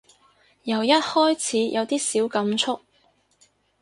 [0.63, 2.81] 由一開始有啲小感觸